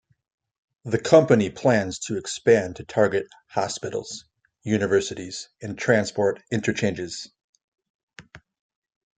[0.83, 4.25] The company plans to expand to target hospitals,
[4.63, 7.29] universities and transport interchanges.